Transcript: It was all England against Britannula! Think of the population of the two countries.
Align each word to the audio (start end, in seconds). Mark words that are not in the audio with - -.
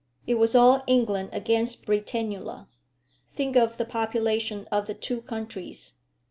It 0.25 0.33
was 0.39 0.55
all 0.55 0.83
England 0.87 1.29
against 1.31 1.85
Britannula! 1.85 2.67
Think 3.29 3.55
of 3.55 3.77
the 3.77 3.85
population 3.85 4.67
of 4.71 4.87
the 4.87 4.95
two 4.95 5.21
countries. 5.21 5.99